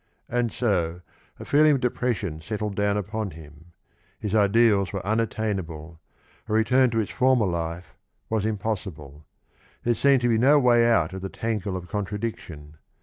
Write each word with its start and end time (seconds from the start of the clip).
And 0.27 0.51
so 0.51 1.01
a 1.39 1.45
feeling 1.45 1.73
of 1.73 1.79
depression 1.79 2.41
settled 2.41 2.75
down 2.75 2.97
upon 2.97 3.29
him; 3.29 3.65
his 4.19 4.33
ideals 4.33 4.91
were 4.91 5.05
unattainable; 5.05 5.99
a 6.49 6.53
return 6.53 6.89
to 6.89 6.97
his 6.97 7.11
former 7.11 7.45
life 7.45 7.95
vvas 8.31 8.43
impossible. 8.43 9.27
There 9.83 9.93
seemed 9.93 10.21
to 10.21 10.27
be 10.29 10.39
no 10.39 10.57
way 10.57 10.89
out 10.89 11.13
of 11.13 11.21
the 11.21 11.29
tangle 11.29 11.77
of 11.77 11.87
contradiction. 11.87 12.77